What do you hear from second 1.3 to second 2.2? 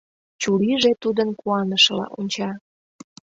куанышыла